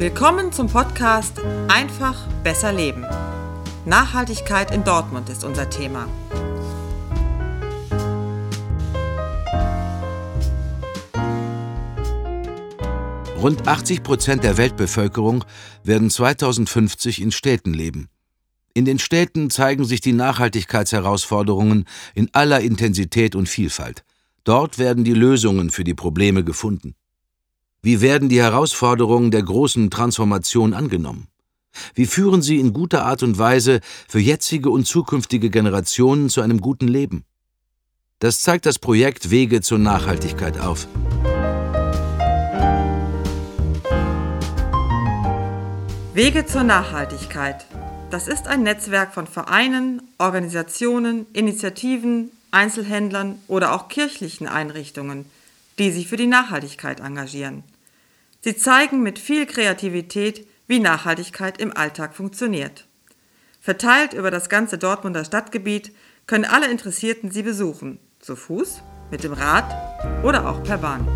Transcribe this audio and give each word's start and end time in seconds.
Willkommen 0.00 0.50
zum 0.50 0.66
Podcast 0.66 1.42
Einfach 1.68 2.26
besser 2.42 2.72
leben. 2.72 3.04
Nachhaltigkeit 3.84 4.74
in 4.74 4.82
Dortmund 4.82 5.28
ist 5.28 5.44
unser 5.44 5.68
Thema. 5.68 6.08
Rund 13.36 13.68
80 13.68 14.02
Prozent 14.02 14.42
der 14.42 14.56
Weltbevölkerung 14.56 15.44
werden 15.84 16.08
2050 16.08 17.20
in 17.20 17.30
Städten 17.30 17.74
leben. 17.74 18.08
In 18.72 18.86
den 18.86 18.98
Städten 18.98 19.50
zeigen 19.50 19.84
sich 19.84 20.00
die 20.00 20.14
Nachhaltigkeitsherausforderungen 20.14 21.84
in 22.14 22.30
aller 22.32 22.60
Intensität 22.60 23.34
und 23.34 23.50
Vielfalt. 23.50 24.04
Dort 24.44 24.78
werden 24.78 25.04
die 25.04 25.12
Lösungen 25.12 25.68
für 25.68 25.84
die 25.84 25.92
Probleme 25.92 26.42
gefunden. 26.42 26.94
Wie 27.82 28.02
werden 28.02 28.28
die 28.28 28.42
Herausforderungen 28.42 29.30
der 29.30 29.42
großen 29.42 29.90
Transformation 29.90 30.74
angenommen? 30.74 31.28
Wie 31.94 32.04
führen 32.04 32.42
sie 32.42 32.60
in 32.60 32.74
guter 32.74 33.06
Art 33.06 33.22
und 33.22 33.38
Weise 33.38 33.80
für 34.06 34.18
jetzige 34.18 34.68
und 34.68 34.86
zukünftige 34.86 35.48
Generationen 35.48 36.28
zu 36.28 36.42
einem 36.42 36.60
guten 36.60 36.88
Leben? 36.88 37.24
Das 38.18 38.42
zeigt 38.42 38.66
das 38.66 38.78
Projekt 38.78 39.30
Wege 39.30 39.62
zur 39.62 39.78
Nachhaltigkeit 39.78 40.60
auf. 40.60 40.86
Wege 46.12 46.44
zur 46.44 46.64
Nachhaltigkeit. 46.64 47.64
Das 48.10 48.28
ist 48.28 48.46
ein 48.46 48.62
Netzwerk 48.62 49.14
von 49.14 49.26
Vereinen, 49.26 50.02
Organisationen, 50.18 51.24
Initiativen, 51.32 52.30
Einzelhändlern 52.50 53.38
oder 53.48 53.72
auch 53.72 53.88
kirchlichen 53.88 54.48
Einrichtungen, 54.48 55.24
die 55.78 55.90
sich 55.90 56.08
für 56.08 56.16
die 56.18 56.26
Nachhaltigkeit 56.26 57.00
engagieren. 57.00 57.62
Sie 58.42 58.56
zeigen 58.56 59.02
mit 59.02 59.18
viel 59.18 59.44
Kreativität, 59.44 60.46
wie 60.66 60.78
Nachhaltigkeit 60.78 61.60
im 61.60 61.76
Alltag 61.76 62.14
funktioniert. 62.14 62.86
Verteilt 63.60 64.14
über 64.14 64.30
das 64.30 64.48
ganze 64.48 64.78
Dortmunder 64.78 65.26
Stadtgebiet 65.26 65.92
können 66.26 66.46
alle 66.46 66.70
Interessierten 66.70 67.30
sie 67.30 67.42
besuchen, 67.42 67.98
zu 68.18 68.36
Fuß, 68.36 68.80
mit 69.10 69.24
dem 69.24 69.34
Rad 69.34 70.24
oder 70.24 70.48
auch 70.48 70.62
per 70.62 70.78
Bahn. 70.78 71.06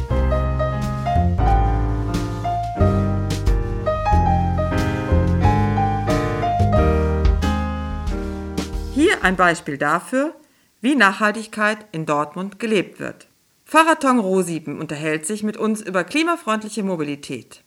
Hier 8.95 9.25
ein 9.25 9.37
Beispiel 9.37 9.79
dafür, 9.79 10.35
wie 10.83 10.95
Nachhaltigkeit 10.95 11.87
in 11.93 12.05
Dortmund 12.05 12.59
gelebt 12.59 13.01
wird. 13.01 13.29
Pfarrer 13.67 13.99
Tong 13.99 14.21
Rosieben 14.21 14.79
unterhält 14.79 15.27
sich 15.27 15.43
mit 15.43 15.57
uns 15.57 15.81
über 15.81 16.05
klimafreundliche 16.05 16.83
Mobilität. 16.83 17.63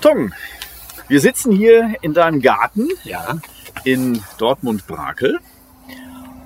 Tong, 0.00 0.32
wir 1.08 1.20
sitzen 1.20 1.52
hier 1.52 1.94
in 2.02 2.12
deinem 2.12 2.40
Garten 2.40 2.88
ja. 3.04 3.38
in 3.82 4.22
Dortmund-Brakel 4.38 5.38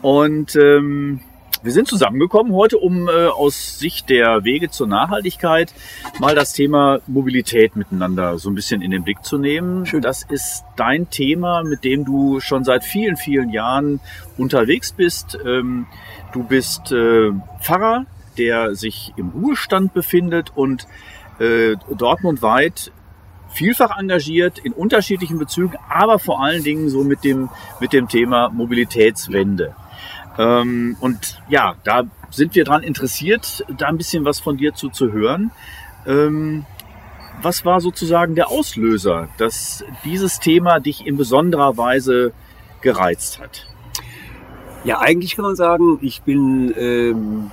und 0.03 0.55
ähm, 0.56 1.20
wir 1.64 1.73
sind 1.73 1.89
zusammengekommen 1.89 2.53
heute, 2.53 2.78
um 2.78 3.08
äh, 3.08 3.27
aus 3.27 3.78
Sicht 3.78 4.08
der 4.08 4.45
Wege 4.45 4.70
zur 4.70 4.86
Nachhaltigkeit 4.86 5.75
mal 6.20 6.34
das 6.34 6.53
Thema 6.53 7.00
Mobilität 7.06 7.77
miteinander 7.77 8.39
so 8.39 8.50
ein 8.50 8.55
bisschen 8.55 8.83
in 8.83 8.92
den 8.92 9.05
Blick 9.05 9.25
zu 9.25 9.36
nehmen. 9.36 9.84
Schön. 9.84 10.00
Das 10.00 10.23
ist 10.23 10.64
dein 10.77 11.11
Thema, 11.11 11.64
mit 11.64 11.84
dem 11.84 12.05
du 12.05 12.41
schon 12.41 12.64
seit 12.64 12.84
vielen, 12.84 13.17
vielen 13.17 13.50
Jahren 13.50 14.00
unterwegs 14.39 14.92
bist. 14.92 15.39
Ähm, 15.45 15.86
du 16.33 16.45
bist 16.45 16.92
äh, 16.92 17.30
Pfarrer 17.61 18.06
der 18.38 18.75
sich 18.75 19.12
im 19.16 19.30
Ruhestand 19.30 19.94
befindet 19.94 20.52
und 20.55 20.86
äh, 21.38 21.77
Dortmundweit 21.97 22.92
vielfach 23.52 23.98
engagiert 23.98 24.58
in 24.58 24.72
unterschiedlichen 24.72 25.39
Bezügen, 25.39 25.77
aber 25.89 26.18
vor 26.18 26.42
allen 26.42 26.62
Dingen 26.62 26.89
so 26.89 27.05
mit 27.05 27.24
dem, 27.24 27.51
mit 27.80 27.92
dem 27.92 28.08
Thema 28.08 28.48
Mobilitätswende. 28.48 29.74
Ähm, 30.39 30.96
und 31.01 31.42
ja, 31.48 31.74
da 31.84 32.05
sind 32.30 32.55
wir 32.55 32.64
dran 32.64 32.83
interessiert, 32.83 33.64
da 33.77 33.89
ein 33.89 33.98
bisschen 33.98 34.24
was 34.24 34.40
von 34.40 34.57
dir 34.57 34.74
zu, 34.74 34.89
zu 34.89 35.12
hören. 35.12 35.51
Ähm, 36.07 36.64
was 37.42 37.64
war 37.64 37.80
sozusagen 37.80 38.34
der 38.34 38.48
Auslöser, 38.48 39.28
dass 39.39 39.84
dieses 40.05 40.39
Thema 40.39 40.80
dich 40.80 41.07
in 41.07 41.17
besonderer 41.17 41.77
Weise 41.77 42.33
gereizt 42.80 43.40
hat? 43.40 43.67
Ja, 44.84 45.01
eigentlich 45.01 45.36
kann 45.36 45.45
man 45.45 45.57
sagen, 45.57 45.98
ich 46.02 46.23
bin 46.23 46.74
ähm, 46.77 47.51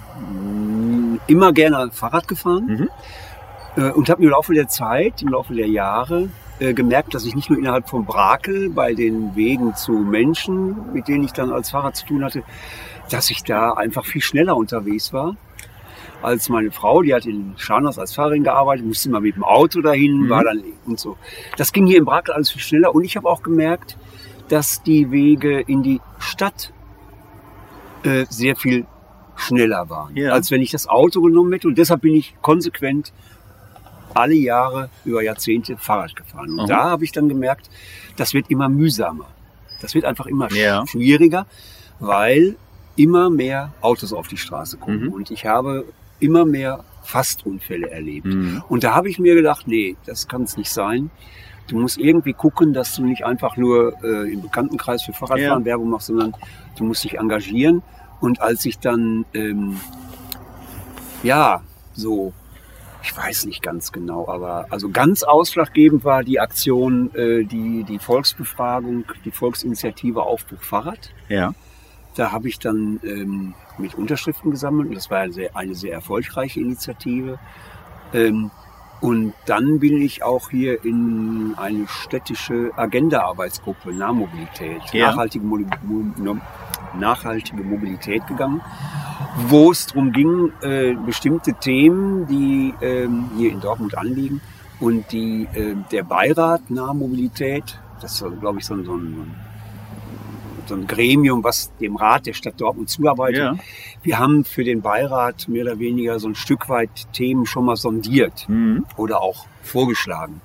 immer 1.27 1.53
gerne 1.53 1.91
Fahrrad 1.91 2.27
gefahren 2.27 2.89
mhm. 3.75 3.81
äh, 3.83 3.91
und 3.91 4.09
habe 4.09 4.23
im 4.23 4.29
Laufe 4.29 4.53
der 4.53 4.67
Zeit, 4.67 5.21
im 5.21 5.29
Laufe 5.29 5.53
der 5.53 5.67
Jahre 5.67 6.29
äh, 6.59 6.73
gemerkt, 6.73 7.13
dass 7.13 7.25
ich 7.25 7.35
nicht 7.35 7.49
nur 7.49 7.59
innerhalb 7.59 7.89
von 7.89 8.05
Brakel 8.05 8.69
bei 8.69 8.93
den 8.93 9.35
Wegen 9.35 9.75
zu 9.75 9.91
Menschen, 9.93 10.93
mit 10.93 11.07
denen 11.07 11.23
ich 11.23 11.33
dann 11.33 11.51
als 11.51 11.71
Fahrrad 11.71 11.95
zu 11.95 12.05
tun 12.05 12.23
hatte, 12.23 12.43
dass 13.09 13.29
ich 13.29 13.43
da 13.43 13.73
einfach 13.73 14.05
viel 14.05 14.21
schneller 14.21 14.55
unterwegs 14.55 15.13
war 15.13 15.35
als 16.21 16.49
meine 16.49 16.71
Frau, 16.71 17.01
die 17.01 17.13
hat 17.13 17.25
in 17.25 17.53
Scharners 17.57 17.97
als 17.97 18.13
Fahrerin 18.13 18.43
gearbeitet, 18.43 18.85
musste 18.85 19.09
immer 19.09 19.21
mit 19.21 19.35
dem 19.35 19.43
Auto 19.43 19.81
dahin, 19.81 20.23
mhm. 20.23 20.29
war 20.29 20.43
dann 20.43 20.63
und 20.85 20.99
so. 20.99 21.17
Das 21.57 21.71
ging 21.71 21.85
hier 21.85 21.97
in 21.97 22.05
Brakel 22.05 22.33
alles 22.33 22.51
viel 22.51 22.61
schneller 22.61 22.93
und 22.93 23.03
ich 23.03 23.15
habe 23.15 23.29
auch 23.29 23.43
gemerkt, 23.43 23.97
dass 24.49 24.83
die 24.83 25.11
Wege 25.11 25.61
in 25.61 25.83
die 25.83 26.01
Stadt 26.17 26.73
äh, 28.03 28.25
sehr 28.29 28.55
viel 28.55 28.85
schneller 29.39 29.89
waren, 29.89 30.15
ja. 30.15 30.31
als 30.31 30.51
wenn 30.51 30.61
ich 30.61 30.71
das 30.71 30.87
Auto 30.87 31.21
genommen 31.21 31.51
hätte. 31.53 31.67
Und 31.67 31.77
deshalb 31.77 32.01
bin 32.01 32.13
ich 32.13 32.35
konsequent 32.41 33.13
alle 34.13 34.35
Jahre 34.35 34.89
über 35.05 35.21
Jahrzehnte 35.21 35.77
Fahrrad 35.77 36.15
gefahren. 36.15 36.51
Und 36.51 36.59
Aha. 36.61 36.67
da 36.67 36.83
habe 36.89 37.03
ich 37.03 37.11
dann 37.11 37.29
gemerkt, 37.29 37.69
das 38.17 38.33
wird 38.33 38.49
immer 38.49 38.69
mühsamer. 38.69 39.27
Das 39.81 39.95
wird 39.95 40.05
einfach 40.05 40.25
immer 40.25 40.51
ja. 40.51 40.85
schwieriger, 40.87 41.45
weil 41.99 42.55
immer 42.95 43.29
mehr 43.29 43.73
Autos 43.81 44.11
auf 44.11 44.27
die 44.27 44.37
Straße 44.37 44.77
kommen. 44.77 45.05
Mhm. 45.05 45.13
Und 45.13 45.31
ich 45.31 45.45
habe 45.45 45.85
immer 46.19 46.45
mehr 46.45 46.83
Fastunfälle 47.03 47.89
erlebt. 47.89 48.27
Mhm. 48.27 48.61
Und 48.67 48.83
da 48.83 48.93
habe 48.93 49.09
ich 49.09 49.19
mir 49.19 49.35
gedacht, 49.35 49.67
nee, 49.67 49.95
das 50.05 50.27
kann 50.27 50.43
es 50.43 50.57
nicht 50.57 50.69
sein. 50.69 51.09
Du 51.67 51.77
musst 51.77 51.97
irgendwie 51.97 52.33
gucken, 52.33 52.73
dass 52.73 52.95
du 52.95 53.05
nicht 53.05 53.25
einfach 53.25 53.55
nur 53.55 53.93
äh, 54.03 54.33
im 54.33 54.41
Bekanntenkreis 54.41 55.03
für 55.03 55.13
Fahrradfahren 55.13 55.61
ja. 55.61 55.65
Werbung 55.65 55.89
machst, 55.89 56.07
sondern 56.07 56.35
du 56.77 56.83
musst 56.83 57.03
dich 57.03 57.17
engagieren. 57.17 57.83
Und 58.19 58.41
als 58.41 58.65
ich 58.65 58.79
dann, 58.79 59.25
ähm, 59.33 59.79
ja, 61.23 61.61
so, 61.93 62.33
ich 63.01 63.15
weiß 63.15 63.45
nicht 63.45 63.61
ganz 63.61 63.91
genau, 63.91 64.27
aber 64.27 64.67
also 64.69 64.89
ganz 64.89 65.23
ausschlaggebend 65.23 66.03
war 66.03 66.23
die 66.23 66.39
Aktion, 66.39 67.13
äh, 67.15 67.45
die, 67.45 67.83
die 67.83 67.99
Volksbefragung, 67.99 69.05
die 69.23 69.31
Volksinitiative 69.31 70.23
Aufbruch 70.23 70.61
Fahrrad. 70.61 71.11
Ja. 71.29 71.53
Da 72.15 72.31
habe 72.31 72.49
ich 72.49 72.59
dann 72.59 72.99
ähm, 73.03 73.53
mit 73.77 73.95
Unterschriften 73.95 74.51
gesammelt 74.51 74.89
und 74.89 74.95
das 74.95 75.09
war 75.09 75.19
eine 75.19 75.31
sehr, 75.31 75.55
eine 75.55 75.75
sehr 75.75 75.93
erfolgreiche 75.93 76.59
Initiative. 76.59 77.39
Ähm, 78.13 78.51
und 79.01 79.33
dann 79.45 79.79
bin 79.79 80.01
ich 80.01 80.23
auch 80.23 80.49
hier 80.49 80.83
in 80.83 81.53
eine 81.55 81.87
städtische 81.87 82.71
Agenda-Arbeitsgruppe 82.75 83.93
Nahmobilität, 83.93 84.81
ja. 84.91 85.07
nachhaltige, 85.07 85.45
Mo 85.45 85.59
nachhaltige 86.97 87.63
Mobilität 87.63 88.25
gegangen, 88.27 88.61
wo 89.47 89.71
es 89.71 89.87
darum 89.87 90.11
ging, 90.11 90.51
äh, 90.61 90.95
bestimmte 91.05 91.53
Themen, 91.53 92.27
die 92.27 92.73
ähm, 92.81 93.29
hier 93.37 93.51
in 93.51 93.61
Dortmund 93.61 93.97
anliegen 93.97 94.41
und 94.79 95.11
die 95.11 95.47
äh, 95.53 95.75
der 95.91 96.03
Beirat 96.03 96.69
Nahmobilität, 96.69 97.79
das 98.01 98.21
ist 98.21 98.39
glaube 98.39 98.59
ich 98.59 98.65
so 98.65 98.73
ein, 98.73 98.85
so 98.85 98.95
ein 98.95 99.35
so 100.69 100.75
ein 100.75 100.87
Gremium, 100.87 101.43
was 101.43 101.75
dem 101.77 101.95
Rat 101.95 102.27
der 102.27 102.33
Stadt 102.33 102.61
Dortmund 102.61 102.89
zuarbeitet. 102.89 103.39
Ja. 103.39 103.55
Wir 104.03 104.19
haben 104.19 104.45
für 104.45 104.63
den 104.63 104.81
Beirat 104.81 105.47
mehr 105.49 105.63
oder 105.63 105.79
weniger 105.79 106.19
so 106.19 106.29
ein 106.29 106.35
Stück 106.35 106.69
weit 106.69 107.11
Themen 107.11 107.45
schon 107.45 107.65
mal 107.65 107.75
sondiert 107.75 108.47
mhm. 108.47 108.85
oder 108.95 109.21
auch 109.21 109.47
vorgeschlagen. 109.63 110.41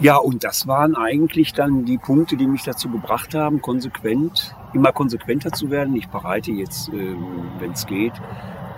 Ja, 0.00 0.16
und 0.16 0.44
das 0.44 0.66
waren 0.66 0.96
eigentlich 0.96 1.52
dann 1.52 1.84
die 1.84 1.98
Punkte, 1.98 2.36
die 2.36 2.46
mich 2.46 2.62
dazu 2.62 2.88
gebracht 2.88 3.34
haben, 3.34 3.60
konsequent, 3.60 4.54
immer 4.74 4.92
konsequenter 4.92 5.52
zu 5.52 5.70
werden. 5.70 5.94
Ich 5.96 6.08
bereite 6.08 6.52
jetzt, 6.52 6.88
äh, 6.88 7.14
wenn 7.58 7.72
es 7.72 7.86
geht, 7.86 8.12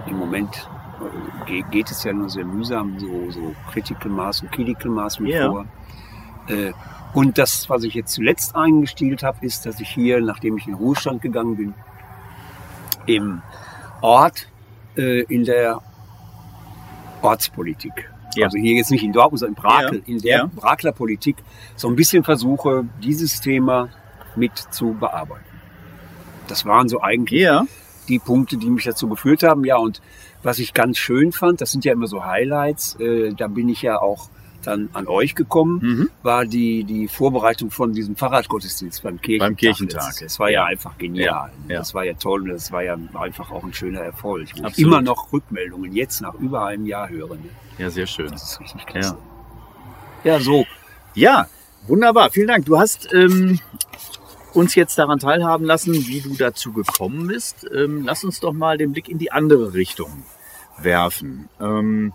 im 0.06 0.18
Moment 0.18 0.68
äh, 1.48 1.62
geht 1.70 1.90
es 1.90 2.04
ja 2.04 2.12
nur 2.12 2.30
sehr 2.30 2.44
mühsam, 2.44 2.98
so, 2.98 3.30
so 3.30 3.54
Critical 3.72 4.10
Mass 4.10 4.42
und 4.42 4.52
Critical 4.52 4.90
Mass 4.90 5.18
mit 5.18 5.32
yeah. 5.32 5.50
vor. 5.50 5.66
Äh, 6.48 6.72
und 7.14 7.38
das, 7.38 7.68
was 7.70 7.82
ich 7.82 7.94
jetzt 7.94 8.12
zuletzt 8.12 8.54
eingestielt 8.54 9.22
habe, 9.22 9.44
ist, 9.44 9.64
dass 9.66 9.80
ich 9.80 9.88
hier, 9.88 10.20
nachdem 10.20 10.58
ich 10.58 10.66
in 10.66 10.74
den 10.74 10.78
Ruhestand 10.78 11.22
gegangen 11.22 11.56
bin, 11.56 11.74
im 13.06 13.42
Ort 14.02 14.48
äh, 14.96 15.22
in 15.22 15.44
der 15.44 15.80
Ortspolitik, 17.22 18.10
ja. 18.34 18.46
also 18.46 18.58
hier 18.58 18.74
jetzt 18.74 18.90
nicht 18.90 19.02
in 19.02 19.12
Dortmund, 19.12 19.40
sondern 19.40 19.56
in 19.56 19.62
Brakel, 19.62 19.98
ja. 19.98 20.14
in 20.14 20.18
der 20.20 20.36
ja. 20.38 20.50
Brakler 20.54 20.92
Politik 20.92 21.36
so 21.74 21.88
ein 21.88 21.96
bisschen 21.96 22.22
versuche, 22.22 22.84
dieses 23.02 23.40
Thema 23.40 23.88
mit 24.34 24.56
zu 24.58 24.92
bearbeiten. 24.92 25.55
Das 26.48 26.64
waren 26.64 26.88
so 26.88 27.00
eigentlich 27.00 27.42
ja. 27.42 27.66
die 28.08 28.18
Punkte, 28.18 28.56
die 28.56 28.70
mich 28.70 28.84
dazu 28.84 29.08
geführt 29.08 29.42
haben. 29.42 29.64
Ja, 29.64 29.76
und 29.76 30.00
was 30.42 30.58
ich 30.58 30.74
ganz 30.74 30.98
schön 30.98 31.32
fand, 31.32 31.60
das 31.60 31.72
sind 31.72 31.84
ja 31.84 31.92
immer 31.92 32.06
so 32.06 32.24
Highlights, 32.24 32.96
äh, 33.00 33.32
da 33.34 33.48
bin 33.48 33.68
ich 33.68 33.82
ja 33.82 34.00
auch 34.00 34.28
dann 34.66 34.88
an 34.92 35.06
euch 35.06 35.34
gekommen, 35.34 35.78
mhm. 35.82 36.10
war 36.22 36.44
die, 36.44 36.84
die 36.84 37.08
Vorbereitung 37.08 37.70
von 37.70 37.92
diesem 37.92 38.16
Fahrradgottesdienst 38.16 39.02
beim 39.02 39.20
Kirchentag. 39.20 39.48
Beim 39.48 39.56
Kirchentag. 39.56 40.14
Das 40.20 40.38
war 40.38 40.50
ja, 40.50 40.62
ja 40.62 40.64
einfach 40.64 40.98
genial. 40.98 41.52
Ja. 41.68 41.78
Das 41.78 41.94
war 41.94 42.04
ja 42.04 42.14
toll 42.14 42.42
und 42.42 42.48
das 42.48 42.72
war 42.72 42.82
ja 42.82 42.96
einfach 43.14 43.50
auch 43.50 43.64
ein 43.64 43.72
schöner 43.72 44.00
Erfolg. 44.00 44.48
Wo 44.56 44.66
ich 44.66 44.78
immer 44.78 45.02
noch 45.02 45.32
Rückmeldungen 45.32 45.94
jetzt 45.94 46.20
nach 46.20 46.34
über 46.34 46.66
einem 46.66 46.86
Jahr 46.86 47.08
höre. 47.08 47.36
Ne? 47.36 47.48
Ja, 47.78 47.90
sehr 47.90 48.06
schön. 48.06 48.30
Das 48.30 48.42
ist 48.42 48.60
richtig 48.60 48.86
klasse. 48.86 49.16
Ja, 50.24 50.34
ja 50.34 50.40
so. 50.40 50.66
Ja, 51.14 51.46
wunderbar. 51.86 52.30
Vielen 52.30 52.48
Dank. 52.48 52.66
Du 52.66 52.78
hast 52.78 53.12
ähm, 53.12 53.60
uns 54.56 54.74
jetzt 54.74 54.98
daran 54.98 55.18
teilhaben 55.18 55.66
lassen, 55.66 55.92
wie 56.06 56.20
du 56.20 56.34
dazu 56.34 56.72
gekommen 56.72 57.28
bist. 57.28 57.66
Ähm, 57.72 58.04
lass 58.04 58.24
uns 58.24 58.40
doch 58.40 58.52
mal 58.52 58.78
den 58.78 58.92
Blick 58.92 59.08
in 59.08 59.18
die 59.18 59.30
andere 59.30 59.74
Richtung 59.74 60.24
werfen. 60.78 61.48
Ähm, 61.60 62.12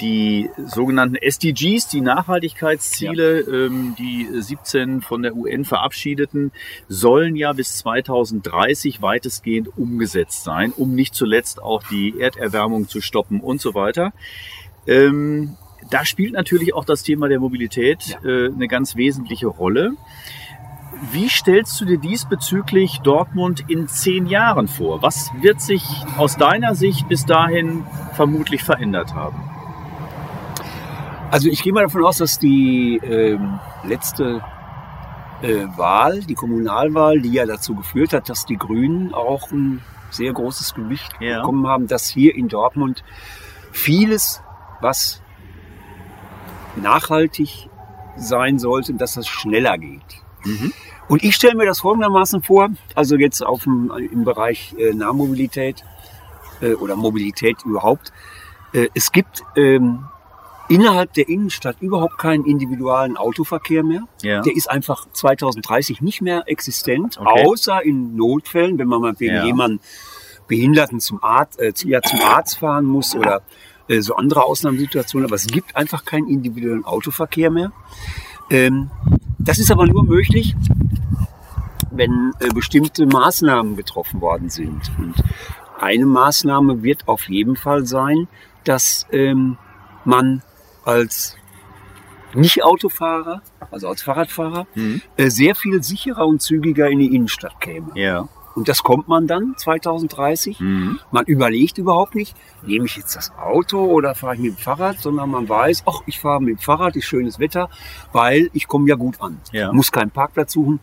die 0.00 0.48
sogenannten 0.64 1.16
SDGs, 1.16 1.88
die 1.88 2.00
Nachhaltigkeitsziele, 2.00 3.40
ja. 3.40 3.66
ähm, 3.66 3.96
die 3.98 4.28
17 4.32 5.00
von 5.02 5.22
der 5.22 5.34
UN 5.34 5.64
verabschiedeten, 5.64 6.52
sollen 6.88 7.34
ja 7.34 7.52
bis 7.52 7.78
2030 7.78 9.02
weitestgehend 9.02 9.76
umgesetzt 9.76 10.44
sein, 10.44 10.72
um 10.76 10.94
nicht 10.94 11.14
zuletzt 11.14 11.60
auch 11.60 11.82
die 11.82 12.14
Erderwärmung 12.20 12.88
zu 12.88 13.00
stoppen 13.00 13.40
und 13.40 13.60
so 13.60 13.74
weiter. 13.74 14.12
Ähm, 14.86 15.56
da 15.90 16.04
spielt 16.04 16.34
natürlich 16.34 16.74
auch 16.74 16.84
das 16.84 17.02
Thema 17.02 17.28
der 17.28 17.40
Mobilität 17.40 18.06
ja. 18.06 18.18
äh, 18.24 18.46
eine 18.46 18.68
ganz 18.68 18.94
wesentliche 18.94 19.48
Rolle. 19.48 19.94
Wie 21.12 21.28
stellst 21.28 21.80
du 21.80 21.84
dir 21.84 21.98
diesbezüglich 21.98 23.00
Dortmund 23.02 23.64
in 23.68 23.86
zehn 23.86 24.26
Jahren 24.26 24.66
vor? 24.66 25.00
Was 25.00 25.30
wird 25.40 25.60
sich 25.60 25.84
aus 26.16 26.36
deiner 26.36 26.74
Sicht 26.74 27.08
bis 27.08 27.24
dahin 27.24 27.86
vermutlich 28.14 28.64
verändert 28.64 29.14
haben? 29.14 29.48
Also 31.30 31.48
ich 31.48 31.62
gehe 31.62 31.72
mal 31.72 31.84
davon 31.84 32.04
aus, 32.04 32.18
dass 32.18 32.38
die 32.38 32.96
ähm, 33.04 33.60
letzte 33.84 34.42
äh, 35.42 35.66
Wahl, 35.76 36.20
die 36.20 36.34
Kommunalwahl, 36.34 37.20
die 37.20 37.32
ja 37.32 37.46
dazu 37.46 37.74
geführt 37.74 38.12
hat, 38.12 38.28
dass 38.28 38.44
die 38.46 38.56
Grünen 38.56 39.14
auch 39.14 39.52
ein 39.52 39.82
sehr 40.10 40.32
großes 40.32 40.74
Gewicht 40.74 41.12
ja. 41.20 41.40
bekommen 41.40 41.66
haben, 41.66 41.86
dass 41.86 42.08
hier 42.08 42.34
in 42.34 42.48
Dortmund 42.48 43.04
vieles, 43.70 44.42
was 44.80 45.22
nachhaltig 46.76 47.68
sein 48.16 48.58
sollte, 48.58 48.94
dass 48.94 49.14
das 49.14 49.28
schneller 49.28 49.78
geht. 49.78 50.24
Mhm. 50.44 50.72
Und 51.08 51.24
ich 51.24 51.34
stelle 51.34 51.54
mir 51.54 51.66
das 51.66 51.80
folgendermaßen 51.80 52.42
vor, 52.42 52.68
also 52.94 53.16
jetzt 53.16 53.44
auf 53.44 53.64
dem, 53.64 53.90
im 54.12 54.24
Bereich 54.24 54.74
äh, 54.78 54.92
Nahmobilität 54.92 55.84
äh, 56.60 56.74
oder 56.74 56.96
Mobilität 56.96 57.56
überhaupt. 57.64 58.12
Äh, 58.72 58.88
es 58.94 59.10
gibt 59.12 59.42
ähm, 59.56 60.04
innerhalb 60.68 61.14
der 61.14 61.28
Innenstadt 61.28 61.76
überhaupt 61.80 62.18
keinen 62.18 62.44
individuellen 62.44 63.16
Autoverkehr 63.16 63.82
mehr. 63.82 64.02
Ja. 64.22 64.42
Der 64.42 64.54
ist 64.54 64.70
einfach 64.70 65.06
2030 65.12 66.02
nicht 66.02 66.20
mehr 66.20 66.44
existent, 66.46 67.18
okay. 67.18 67.46
außer 67.46 67.82
in 67.82 68.16
Notfällen, 68.16 68.78
wenn 68.78 68.88
man 68.88 69.00
mal 69.00 69.18
wegen 69.18 69.34
ja. 69.34 69.44
jemanden 69.44 69.80
Behinderten 70.46 71.00
zum 71.00 71.22
Arzt, 71.22 71.58
äh, 71.58 71.72
ja, 71.84 72.02
zum 72.02 72.20
Arzt 72.20 72.58
fahren 72.58 72.84
muss 72.84 73.14
oder 73.14 73.42
äh, 73.88 74.00
so 74.00 74.16
andere 74.16 74.44
Ausnahmesituationen. 74.44 75.26
Aber 75.26 75.36
es 75.36 75.46
gibt 75.46 75.76
einfach 75.76 76.04
keinen 76.04 76.28
individuellen 76.28 76.84
Autoverkehr 76.84 77.50
mehr. 77.50 77.72
Ähm, 78.50 78.90
das 79.38 79.58
ist 79.58 79.70
aber 79.70 79.86
nur 79.86 80.04
möglich, 80.04 80.54
wenn 81.90 82.32
äh, 82.40 82.48
bestimmte 82.48 83.06
Maßnahmen 83.06 83.76
getroffen 83.76 84.20
worden 84.20 84.50
sind. 84.50 84.90
Und 84.98 85.14
eine 85.78 86.06
Maßnahme 86.06 86.82
wird 86.82 87.06
auf 87.06 87.28
jeden 87.28 87.56
Fall 87.56 87.86
sein, 87.86 88.28
dass 88.64 89.06
ähm, 89.12 89.56
man 90.04 90.42
als 90.84 91.36
Nicht-Autofahrer, 92.34 93.42
also 93.70 93.88
als 93.88 94.02
Fahrradfahrer, 94.02 94.66
mhm. 94.74 95.02
äh, 95.16 95.30
sehr 95.30 95.54
viel 95.54 95.82
sicherer 95.82 96.26
und 96.26 96.42
zügiger 96.42 96.88
in 96.88 96.98
die 96.98 97.14
Innenstadt 97.14 97.60
käme. 97.60 97.90
Ja. 97.94 98.28
Und 98.58 98.68
das 98.68 98.82
kommt 98.82 99.06
man 99.06 99.28
dann 99.28 99.54
2030. 99.56 100.58
Mhm. 100.58 100.98
Man 101.12 101.24
überlegt 101.26 101.78
überhaupt 101.78 102.16
nicht, 102.16 102.34
nehme 102.66 102.86
ich 102.86 102.96
jetzt 102.96 103.14
das 103.14 103.30
Auto 103.38 103.84
oder 103.84 104.16
fahre 104.16 104.34
ich 104.34 104.40
mit 104.40 104.56
dem 104.56 104.56
Fahrrad, 104.56 104.98
sondern 104.98 105.30
man 105.30 105.48
weiß, 105.48 105.84
ach, 105.86 106.02
ich 106.06 106.18
fahre 106.18 106.40
mit 106.42 106.58
dem 106.58 106.58
Fahrrad, 106.58 106.96
ist 106.96 107.04
schönes 107.04 107.38
Wetter, 107.38 107.70
weil 108.10 108.50
ich 108.54 108.66
komme 108.66 108.88
ja 108.88 108.96
gut 108.96 109.20
an. 109.20 109.38
Ja. 109.52 109.72
Muss 109.72 109.92
keinen 109.92 110.10
Parkplatz 110.10 110.54
suchen. 110.54 110.80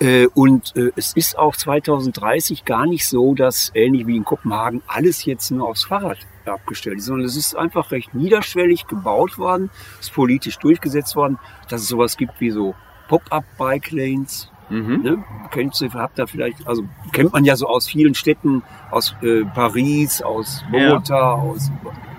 Äh, 0.00 0.26
und 0.34 0.74
äh, 0.74 0.90
es 0.96 1.12
ist 1.12 1.38
auch 1.38 1.54
2030 1.54 2.64
gar 2.64 2.84
nicht 2.84 3.06
so, 3.06 3.36
dass 3.36 3.70
ähnlich 3.74 4.08
wie 4.08 4.16
in 4.16 4.24
Kopenhagen 4.24 4.82
alles 4.88 5.24
jetzt 5.24 5.52
nur 5.52 5.68
aufs 5.68 5.84
Fahrrad 5.84 6.18
abgestellt 6.44 6.98
ist, 6.98 7.04
sondern 7.04 7.26
es 7.26 7.36
ist 7.36 7.54
einfach 7.54 7.92
recht 7.92 8.12
niederschwellig 8.12 8.88
gebaut 8.88 9.38
worden, 9.38 9.70
ist 10.00 10.12
politisch 10.12 10.58
durchgesetzt 10.58 11.14
worden, 11.14 11.38
dass 11.68 11.82
es 11.82 11.86
sowas 11.86 12.16
gibt 12.16 12.40
wie 12.40 12.50
so 12.50 12.74
Pop-up-Bike-Lanes, 13.06 14.50
Mhm. 14.70 15.00
Ne? 15.02 15.24
Kennt 15.50 15.74
habt 15.94 16.18
da 16.18 16.26
vielleicht, 16.26 16.66
also 16.66 16.84
kennt 17.12 17.32
man 17.32 17.44
ja 17.44 17.56
so 17.56 17.66
aus 17.66 17.88
vielen 17.88 18.14
Städten, 18.14 18.62
aus 18.90 19.14
äh, 19.22 19.44
Paris, 19.44 20.20
aus 20.22 20.64
Bogota, 20.70 21.16
ja. 21.16 21.32
aus, 21.32 21.70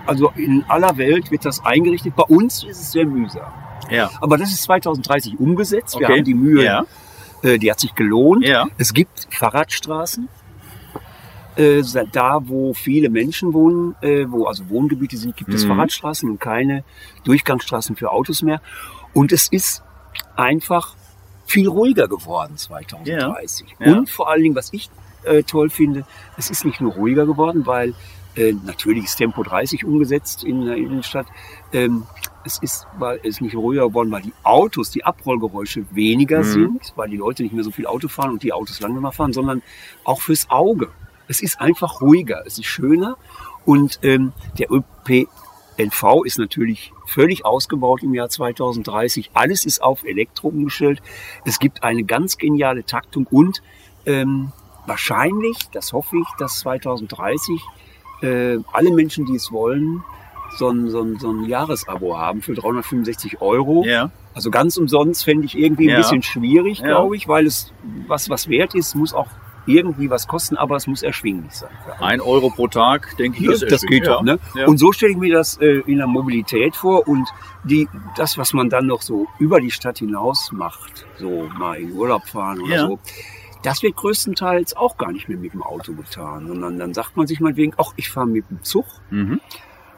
also 0.06 0.32
in 0.36 0.64
aller 0.68 0.96
Welt 0.96 1.30
wird 1.30 1.44
das 1.44 1.64
eingerichtet. 1.64 2.16
Bei 2.16 2.24
uns 2.24 2.64
ist 2.64 2.80
es 2.80 2.92
sehr 2.92 3.06
mühsam. 3.06 3.52
Ja. 3.90 4.10
Aber 4.20 4.36
das 4.36 4.50
ist 4.50 4.62
2030 4.62 5.38
umgesetzt. 5.38 5.98
Wir 5.98 6.08
haben 6.08 6.24
die 6.24 6.34
Mühe, 6.34 6.64
ja. 6.64 6.84
äh, 7.42 7.58
die 7.58 7.70
hat 7.70 7.80
sich 7.80 7.94
gelohnt. 7.94 8.44
Ja. 8.44 8.66
Es 8.78 8.92
gibt 8.94 9.28
Fahrradstraßen. 9.30 10.28
Äh, 11.56 11.82
da, 12.12 12.40
wo 12.44 12.74
viele 12.74 13.10
Menschen 13.10 13.52
wohnen, 13.52 13.96
äh, 14.02 14.24
wo 14.28 14.46
also 14.46 14.68
Wohngebiete 14.70 15.16
sind, 15.16 15.36
gibt 15.36 15.52
es 15.52 15.64
mhm. 15.64 15.70
Fahrradstraßen 15.70 16.30
und 16.30 16.40
keine 16.40 16.84
Durchgangsstraßen 17.24 17.96
für 17.96 18.12
Autos 18.12 18.42
mehr. 18.42 18.60
Und 19.12 19.32
es 19.32 19.48
ist 19.48 19.82
einfach 20.36 20.94
viel 21.50 21.68
ruhiger 21.68 22.08
geworden 22.08 22.56
2030. 22.56 23.76
Ja. 23.78 23.86
Ja. 23.86 23.98
Und 23.98 24.08
vor 24.08 24.30
allen 24.30 24.42
Dingen, 24.42 24.54
was 24.54 24.72
ich 24.72 24.88
äh, 25.24 25.42
toll 25.42 25.70
finde, 25.70 26.04
es 26.36 26.50
ist 26.50 26.64
nicht 26.64 26.80
nur 26.80 26.92
ruhiger 26.92 27.26
geworden, 27.26 27.66
weil 27.66 27.94
äh, 28.36 28.54
natürlich 28.64 29.04
ist 29.04 29.16
Tempo 29.16 29.42
30 29.42 29.84
umgesetzt 29.84 30.44
in 30.44 30.64
der 30.64 30.76
Innenstadt. 30.76 31.26
Ähm, 31.72 32.04
es 32.44 32.58
ist, 32.62 32.86
weil 32.98 33.20
es 33.22 33.40
nicht 33.40 33.54
ruhiger 33.54 33.88
geworden, 33.88 34.10
weil 34.10 34.22
die 34.22 34.32
Autos, 34.44 34.90
die 34.90 35.04
Abrollgeräusche 35.04 35.84
weniger 35.90 36.38
mhm. 36.38 36.44
sind, 36.44 36.92
weil 36.96 37.10
die 37.10 37.16
Leute 37.16 37.42
nicht 37.42 37.52
mehr 37.52 37.64
so 37.64 37.70
viel 37.70 37.86
Auto 37.86 38.08
fahren 38.08 38.30
und 38.30 38.42
die 38.42 38.52
Autos 38.52 38.80
langsamer 38.80 39.12
fahren, 39.12 39.32
sondern 39.32 39.62
auch 40.04 40.20
fürs 40.20 40.48
Auge. 40.48 40.88
Es 41.28 41.42
ist 41.42 41.60
einfach 41.60 42.00
ruhiger, 42.00 42.42
es 42.46 42.58
ist 42.58 42.66
schöner 42.66 43.16
und 43.64 43.98
ähm, 44.02 44.32
der 44.58 44.70
ÖP 44.72 45.28
NV 45.80 46.24
ist 46.24 46.38
natürlich 46.38 46.92
völlig 47.06 47.44
ausgebaut 47.44 48.02
im 48.02 48.14
Jahr 48.14 48.28
2030. 48.28 49.30
Alles 49.34 49.64
ist 49.64 49.82
auf 49.82 50.04
Elektro 50.04 50.48
umgestellt. 50.48 51.00
Es 51.44 51.58
gibt 51.58 51.82
eine 51.82 52.04
ganz 52.04 52.36
geniale 52.36 52.84
Taktung 52.84 53.26
und 53.30 53.62
ähm, 54.06 54.52
wahrscheinlich, 54.86 55.56
das 55.72 55.92
hoffe 55.92 56.16
ich, 56.18 56.28
dass 56.38 56.60
2030 56.60 57.60
äh, 58.22 58.58
alle 58.72 58.92
Menschen, 58.92 59.24
die 59.26 59.34
es 59.34 59.50
wollen, 59.50 60.02
so 60.56 60.68
ein, 60.68 60.88
so 60.90 61.00
ein, 61.00 61.18
so 61.18 61.30
ein 61.30 61.44
Jahresabo 61.44 62.18
haben 62.18 62.42
für 62.42 62.54
365 62.54 63.40
Euro. 63.40 63.84
Ja. 63.84 64.10
Also 64.34 64.50
ganz 64.50 64.76
umsonst 64.76 65.24
fände 65.24 65.46
ich 65.46 65.56
irgendwie 65.56 65.84
ein 65.84 65.90
ja. 65.90 65.96
bisschen 65.96 66.22
schwierig, 66.22 66.82
glaube 66.82 67.16
ich, 67.16 67.28
weil 67.28 67.46
es 67.46 67.72
was, 68.06 68.28
was 68.28 68.48
wert 68.48 68.74
ist, 68.74 68.94
muss 68.94 69.14
auch 69.14 69.28
irgendwie 69.66 70.10
was 70.10 70.26
kosten, 70.26 70.56
aber 70.56 70.76
es 70.76 70.86
muss 70.86 71.02
erschwinglich 71.02 71.52
sein. 71.52 71.70
Ein 71.98 72.20
Euro 72.20 72.50
pro 72.50 72.68
Tag, 72.68 73.16
denke 73.16 73.38
ich, 73.40 73.48
ist 73.48 73.70
Das 73.70 73.82
geht 73.82 74.06
doch. 74.06 74.22
Ne? 74.22 74.38
Ja. 74.54 74.66
Und 74.66 74.78
so 74.78 74.92
stelle 74.92 75.12
ich 75.12 75.18
mir 75.18 75.34
das 75.34 75.58
äh, 75.58 75.82
in 75.86 75.98
der 75.98 76.06
Mobilität 76.06 76.76
vor 76.76 77.06
und 77.06 77.28
die, 77.64 77.88
das, 78.16 78.38
was 78.38 78.52
man 78.52 78.70
dann 78.70 78.86
noch 78.86 79.02
so 79.02 79.26
über 79.38 79.60
die 79.60 79.70
Stadt 79.70 79.98
hinaus 79.98 80.50
macht, 80.52 81.06
so 81.18 81.48
mal 81.58 81.76
in 81.76 81.92
Urlaub 81.92 82.26
fahren 82.26 82.60
oder 82.60 82.74
ja. 82.74 82.86
so, 82.86 82.98
das 83.62 83.82
wird 83.82 83.96
größtenteils 83.96 84.76
auch 84.76 84.96
gar 84.96 85.12
nicht 85.12 85.28
mehr 85.28 85.38
mit 85.38 85.52
dem 85.52 85.62
Auto 85.62 85.92
getan, 85.92 86.46
sondern 86.46 86.78
dann 86.78 86.94
sagt 86.94 87.16
man 87.16 87.26
sich 87.26 87.40
meinetwegen, 87.40 87.74
ach, 87.76 87.92
ich 87.96 88.10
fahre 88.10 88.26
mit 88.26 88.48
dem 88.50 88.62
Zug. 88.62 88.86
Mhm. 89.10 89.40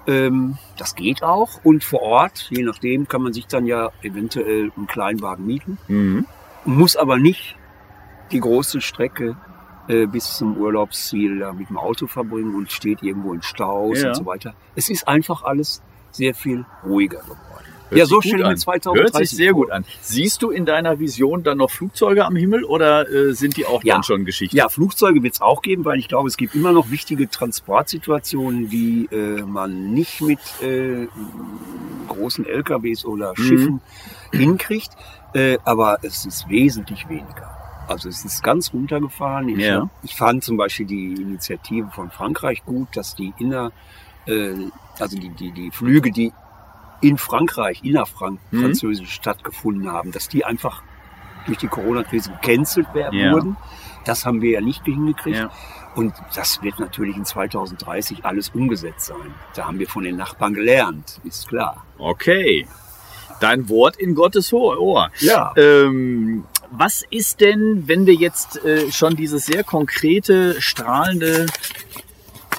Ähm, 0.06 0.58
das 0.76 0.96
geht 0.96 1.22
auch. 1.22 1.64
Und 1.64 1.84
vor 1.84 2.02
Ort, 2.02 2.48
je 2.50 2.64
nachdem, 2.64 3.06
kann 3.06 3.22
man 3.22 3.32
sich 3.32 3.46
dann 3.46 3.66
ja 3.66 3.90
eventuell 4.02 4.72
einen 4.76 4.86
Kleinwagen 4.88 5.46
mieten. 5.46 5.78
Mhm. 5.86 6.26
Muss 6.64 6.96
aber 6.96 7.18
nicht 7.18 7.56
die 8.32 8.40
große 8.40 8.80
Strecke 8.80 9.36
äh, 9.88 10.06
bis 10.06 10.36
zum 10.36 10.56
Urlaubsziel 10.56 11.40
da 11.40 11.52
mit 11.52 11.68
dem 11.68 11.78
Auto 11.78 12.06
verbringen 12.06 12.54
und 12.54 12.70
steht 12.70 13.02
irgendwo 13.02 13.32
in 13.34 13.42
Staus 13.42 14.02
ja. 14.02 14.08
und 14.08 14.14
so 14.14 14.26
weiter. 14.26 14.54
Es 14.74 14.88
ist 14.88 15.08
einfach 15.08 15.42
alles 15.42 15.82
sehr 16.10 16.34
viel 16.34 16.64
ruhiger 16.84 17.20
geworden. 17.20 17.38
Hört 17.92 17.98
ja, 17.98 18.06
so 18.06 18.22
stelle 18.22 18.42
ich 18.42 18.48
mir 18.48 18.56
2030 18.56 19.02
Hört 19.02 19.28
sich 19.28 19.36
sehr 19.36 19.52
gut 19.52 19.70
an. 19.70 19.84
Siehst 20.00 20.42
du 20.42 20.50
in 20.50 20.64
deiner 20.64 20.98
Vision 20.98 21.42
dann 21.42 21.58
noch 21.58 21.70
Flugzeuge 21.70 22.24
am 22.24 22.36
Himmel 22.36 22.64
oder 22.64 23.06
äh, 23.10 23.34
sind 23.34 23.58
die 23.58 23.66
auch 23.66 23.84
ja. 23.84 23.94
dann 23.94 24.02
schon 24.02 24.24
Geschichte? 24.24 24.56
Ja, 24.56 24.70
Flugzeuge 24.70 25.22
wird 25.22 25.34
es 25.34 25.40
auch 25.42 25.60
geben, 25.60 25.84
weil 25.84 25.98
ich 25.98 26.08
glaube, 26.08 26.28
es 26.28 26.38
gibt 26.38 26.54
immer 26.54 26.72
noch 26.72 26.90
wichtige 26.90 27.28
Transportsituationen, 27.28 28.70
die 28.70 29.08
äh, 29.12 29.42
man 29.42 29.92
nicht 29.92 30.22
mit 30.22 30.38
äh, 30.62 31.06
großen 32.08 32.46
LKWs 32.46 33.04
oder 33.04 33.34
mhm. 33.36 33.42
Schiffen 33.42 33.80
mhm. 34.32 34.38
hinkriegt. 34.38 34.92
Äh, 35.34 35.58
aber 35.64 35.98
es 36.02 36.24
ist 36.24 36.48
wesentlich 36.48 37.08
weniger. 37.10 37.61
Also 37.88 38.08
es 38.08 38.24
ist 38.24 38.42
ganz 38.42 38.72
runtergefahren. 38.72 39.48
Ich, 39.48 39.58
ja. 39.58 39.88
ich 40.02 40.14
fand 40.14 40.44
zum 40.44 40.56
Beispiel 40.56 40.86
die 40.86 41.14
Initiative 41.14 41.88
von 41.90 42.10
Frankreich 42.10 42.64
gut, 42.64 42.88
dass 42.96 43.14
die 43.14 43.32
inner, 43.38 43.72
äh, 44.26 44.54
also 44.98 45.18
die, 45.18 45.30
die, 45.30 45.52
die 45.52 45.70
Flüge, 45.70 46.10
die 46.10 46.32
in 47.00 47.18
Frankreich, 47.18 47.82
innerfrank 47.82 48.38
mhm. 48.50 48.74
stattgefunden 49.04 49.90
haben, 49.90 50.12
dass 50.12 50.28
die 50.28 50.44
einfach 50.44 50.82
durch 51.46 51.58
die 51.58 51.66
Corona-Krise 51.66 52.30
gecancelt 52.30 52.94
werden 52.94 53.18
ja. 53.18 53.32
wurden. 53.32 53.56
Das 54.04 54.24
haben 54.24 54.40
wir 54.40 54.50
ja 54.50 54.60
nicht 54.60 54.84
hingekriegt. 54.84 55.38
Ja. 55.38 55.50
Und 55.94 56.14
das 56.34 56.62
wird 56.62 56.78
natürlich 56.78 57.16
in 57.16 57.24
2030 57.24 58.24
alles 58.24 58.50
umgesetzt 58.50 59.06
sein. 59.06 59.34
Da 59.54 59.66
haben 59.66 59.78
wir 59.78 59.88
von 59.88 60.04
den 60.04 60.16
Nachbarn 60.16 60.54
gelernt, 60.54 61.20
ist 61.24 61.48
klar. 61.48 61.84
Okay. 61.98 62.66
Dein 63.40 63.68
Wort 63.68 63.96
in 63.96 64.14
Gottes 64.14 64.52
Ohr. 64.52 65.10
Ja. 65.18 65.52
Ähm, 65.56 66.44
was 66.72 67.04
ist 67.10 67.40
denn, 67.40 67.86
wenn 67.86 68.06
wir 68.06 68.14
jetzt 68.14 68.64
äh, 68.64 68.90
schon 68.90 69.14
dieses 69.14 69.44
sehr 69.44 69.62
konkrete, 69.62 70.60
strahlende, 70.60 71.46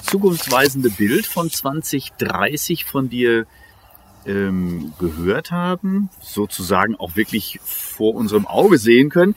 zukunftsweisende 0.02 0.90
Bild 0.90 1.26
von 1.26 1.50
2030 1.50 2.84
von 2.84 3.08
dir 3.08 3.46
ähm, 4.24 4.92
gehört 5.00 5.50
haben, 5.50 6.10
sozusagen 6.22 6.94
auch 6.94 7.16
wirklich 7.16 7.58
vor 7.64 8.14
unserem 8.14 8.46
Auge 8.46 8.78
sehen 8.78 9.10
können? 9.10 9.34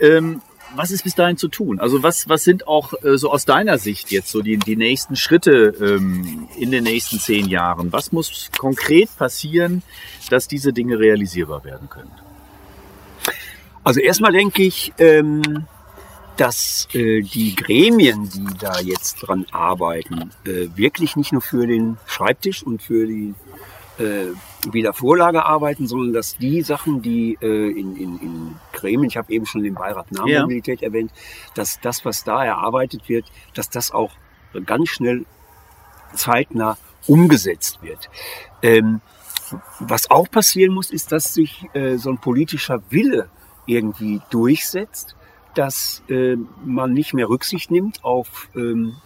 Ähm, 0.00 0.40
was 0.74 0.90
ist 0.90 1.04
bis 1.04 1.14
dahin 1.14 1.36
zu 1.36 1.48
tun? 1.48 1.78
Also 1.78 2.02
was, 2.02 2.28
was 2.28 2.44
sind 2.44 2.66
auch 2.66 2.94
äh, 3.04 3.18
so 3.18 3.30
aus 3.30 3.44
deiner 3.44 3.76
Sicht 3.76 4.10
jetzt 4.10 4.30
so 4.30 4.40
die, 4.40 4.56
die 4.56 4.76
nächsten 4.76 5.16
Schritte 5.16 5.74
ähm, 5.80 6.48
in 6.58 6.70
den 6.70 6.84
nächsten 6.84 7.20
zehn 7.20 7.46
Jahren? 7.46 7.92
Was 7.92 8.10
muss 8.10 8.50
konkret 8.58 9.14
passieren, 9.18 9.82
dass 10.30 10.48
diese 10.48 10.72
Dinge 10.72 10.98
realisierbar 10.98 11.62
werden 11.62 11.90
können? 11.90 12.10
Also 13.84 14.00
erstmal 14.00 14.32
denke 14.32 14.62
ich, 14.62 14.92
ähm, 14.98 15.66
dass 16.36 16.88
äh, 16.94 17.20
die 17.20 17.54
Gremien, 17.54 18.28
die 18.30 18.46
da 18.58 18.80
jetzt 18.80 19.16
dran 19.16 19.46
arbeiten, 19.52 20.30
äh, 20.46 20.68
wirklich 20.74 21.16
nicht 21.16 21.32
nur 21.32 21.42
für 21.42 21.66
den 21.66 21.98
Schreibtisch 22.06 22.62
und 22.62 22.82
für 22.82 23.06
die 23.06 23.34
äh, 23.98 24.32
wieder 24.72 24.92
Vorlage 24.92 25.44
arbeiten, 25.44 25.86
sondern 25.86 26.12
dass 26.12 26.36
die 26.36 26.62
Sachen, 26.62 27.02
die 27.02 27.38
äh, 27.40 27.70
in, 27.70 27.96
in, 27.96 28.18
in 28.18 28.56
Gremien, 28.72 29.08
ich 29.08 29.16
habe 29.16 29.32
eben 29.32 29.46
schon 29.46 29.62
den 29.62 29.74
Beirat 29.74 30.10
Nahmobilität 30.10 30.80
ja. 30.80 30.88
erwähnt, 30.88 31.12
dass 31.54 31.78
das, 31.80 32.04
was 32.04 32.24
da 32.24 32.44
erarbeitet 32.44 33.08
wird, 33.08 33.26
dass 33.54 33.70
das 33.70 33.92
auch 33.92 34.10
ganz 34.66 34.88
schnell 34.88 35.26
zeitnah 36.14 36.76
umgesetzt 37.06 37.80
wird. 37.82 38.08
Ähm, 38.62 39.00
was 39.78 40.10
auch 40.10 40.28
passieren 40.30 40.72
muss, 40.72 40.90
ist, 40.90 41.12
dass 41.12 41.34
sich 41.34 41.66
äh, 41.74 41.96
so 41.96 42.10
ein 42.10 42.18
politischer 42.18 42.82
Wille 42.90 43.28
irgendwie 43.66 44.20
durchsetzt, 44.30 45.16
dass 45.54 46.02
äh, 46.08 46.36
man 46.64 46.92
nicht 46.92 47.14
mehr 47.14 47.28
Rücksicht 47.28 47.70
nimmt 47.70 48.04
auf 48.04 48.48
ähm, 48.54 48.96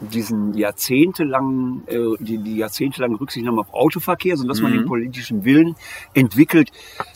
diesen 0.00 0.54
jahrzehntelangen, 0.54 1.82
äh, 1.86 2.16
die, 2.20 2.38
die 2.38 2.56
jahrzehntelange 2.56 3.20
Rücksichtnahme 3.20 3.60
auf 3.60 3.72
Autoverkehr, 3.72 4.36
sondern 4.36 4.54
dass 4.54 4.58
mhm. 4.58 4.64
man 4.64 4.72
den 4.78 4.86
politischen 4.86 5.44
Willen 5.44 5.76
entwickelt, 6.12 6.70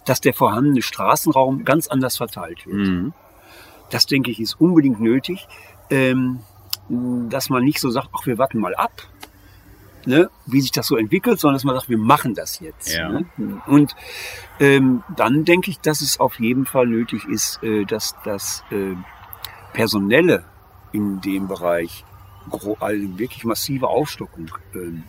dass 0.05 0.21
der 0.21 0.35
vorhandene 0.35 0.83
Straßenraum 0.83 1.65
ganz 1.65 1.89
anders 1.89 2.17
verteilt 2.17 2.67
wird. 2.67 2.89
Mhm. 2.89 3.13
Das 3.91 4.07
denke 4.07 4.31
ich 4.31 4.41
ist 4.41 4.61
unbedingt 4.61 5.01
nötig, 5.01 5.47
ähm, 5.91 6.41
dass 6.89 7.51
man 7.51 7.65
nicht 7.65 7.81
so 7.81 7.91
sagt, 7.91 8.09
ach 8.13 8.27
wir 8.27 8.39
warten 8.39 8.59
mal 8.59 8.75
ab, 8.75 8.93
ne, 10.09 10.31
wie 10.47 10.61
sich 10.61 10.73
das 10.73 10.87
so 10.87 10.97
entwickelt, 10.97 11.39
sondern 11.39 11.57
dass 11.57 11.65
man 11.65 11.77
sagt, 11.77 11.89
wir 11.89 11.99
machen 11.99 12.35
das 12.35 12.61
jetzt. 12.61 12.97
Ja. 12.97 13.09
Ne? 13.11 13.27
Und 13.67 13.95
ähm, 14.59 15.05
dann 15.15 15.45
denke 15.45 15.71
ich, 15.71 15.79
dass 15.81 16.01
es 16.01 16.19
auf 16.19 16.41
jeden 16.41 16.67
Fall 16.67 16.87
nötig 16.87 17.27
ist, 17.27 17.63
äh, 17.63 17.85
dass 17.85 18.17
das 18.25 18.65
äh, 18.71 18.95
Personelle 19.73 20.45
in 20.93 21.21
dem 21.21 21.47
Bereich 21.47 22.05
eine 22.81 23.19
wirklich 23.19 23.45
massive 23.45 23.89
Aufstockung 23.89 24.51
ähm, 24.75 25.05